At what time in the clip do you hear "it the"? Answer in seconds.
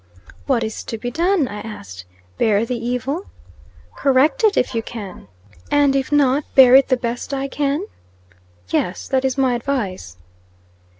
6.73-6.97